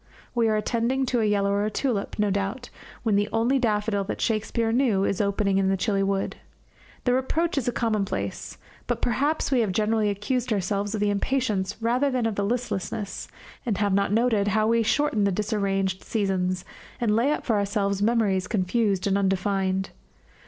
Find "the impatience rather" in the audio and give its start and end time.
11.01-12.09